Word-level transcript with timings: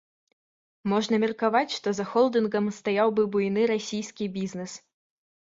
Можна 0.93 1.19
меркаваць, 1.23 1.73
што 1.75 1.93
за 1.99 2.05
холдынгам 2.13 2.71
стаяў 2.79 3.13
бы 3.21 3.27
буйны 3.37 3.69
расійскі 3.75 4.31
бізнэс. 4.41 4.73